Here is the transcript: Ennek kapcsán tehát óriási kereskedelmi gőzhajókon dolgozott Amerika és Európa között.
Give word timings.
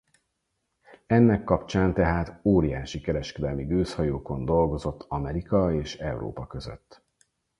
Ennek 1.07 1.43
kapcsán 1.43 1.93
tehát 1.93 2.39
óriási 2.43 3.01
kereskedelmi 3.01 3.65
gőzhajókon 3.65 4.45
dolgozott 4.45 5.05
Amerika 5.07 5.73
és 5.73 5.95
Európa 5.97 6.47
között. 6.47 7.01